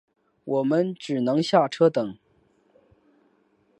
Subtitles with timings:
[0.45, 2.17] 我们只能下车等